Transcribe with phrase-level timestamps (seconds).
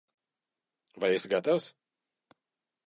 [1.01, 1.65] Vai esi gatavs?